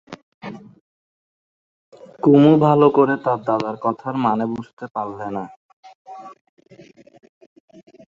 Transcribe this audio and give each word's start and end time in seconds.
কুমু 2.23 2.51
ভালো 2.63 2.87
করে 2.93 3.15
তার 3.23 3.39
দাদার 3.47 3.75
কথার 3.83 4.15
মানে 4.25 4.45
বুঝতে 4.53 4.85
পারলে 4.93 5.27
না। 5.35 5.43